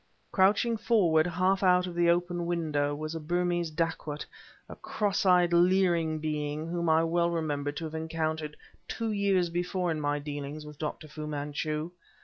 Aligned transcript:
Crouching 0.31 0.77
forward 0.77 1.27
half 1.27 1.61
out 1.61 1.85
of 1.85 1.93
the 1.93 2.09
open 2.09 2.47
window 2.47 2.95
was 2.95 3.13
a 3.13 3.19
Burmese 3.19 3.69
dacoit, 3.69 4.25
a 4.67 4.75
cross 4.75 5.27
eyed, 5.27 5.53
leering 5.53 6.17
being 6.17 6.67
whom 6.67 6.89
I 6.89 7.03
well 7.03 7.29
remembered 7.29 7.77
to 7.77 7.83
have 7.85 7.93
encountered 7.93 8.57
two 8.87 9.11
years 9.11 9.51
before 9.51 9.91
in 9.91 10.01
my 10.01 10.17
dealings 10.17 10.65
with 10.65 10.79
Dr. 10.79 11.07
Fu 11.07 11.27
Manchu. 11.27 11.91